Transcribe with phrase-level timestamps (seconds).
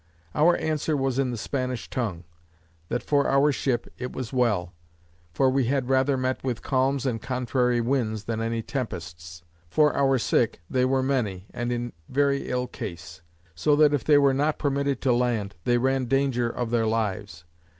[0.33, 2.23] Our answer was in the Spanish tongue;
[2.89, 4.73] that for our ship, it was well;
[5.31, 9.43] for we had rather met with calms and contrary winds than any tempests.
[9.69, 13.21] For our sick, they were many, and in very ill case;
[13.53, 17.45] so that if they were not permitted to land, they ran danger of their lives.